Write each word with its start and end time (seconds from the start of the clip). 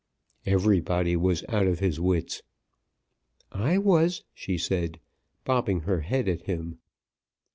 "Everybody 0.47 1.15
was 1.15 1.43
out 1.47 1.67
of 1.67 1.77
his 1.77 1.99
wits." 1.99 2.41
"I 3.51 3.77
was," 3.77 4.23
she 4.33 4.57
said, 4.57 4.99
bobbing 5.45 5.81
her 5.81 5.99
head 5.99 6.27
at 6.27 6.41
him. 6.47 6.79